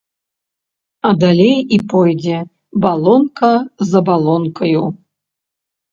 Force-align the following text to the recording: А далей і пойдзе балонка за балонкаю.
А 1.09 1.11
далей 1.23 1.59
і 1.77 1.79
пойдзе 1.93 2.37
балонка 2.85 3.53
за 3.91 3.99
балонкаю. 4.09 4.83